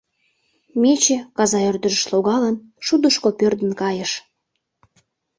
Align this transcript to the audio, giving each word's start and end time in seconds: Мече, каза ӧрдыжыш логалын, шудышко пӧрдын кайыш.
Мече, 0.81 1.17
каза 1.37 1.57
ӧрдыжыш 1.69 2.03
логалын, 2.11 2.55
шудышко 2.85 3.29
пӧрдын 3.39 3.71
кайыш. 3.81 4.11